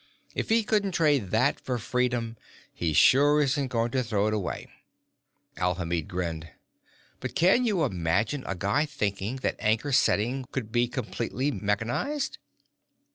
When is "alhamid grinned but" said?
5.57-7.35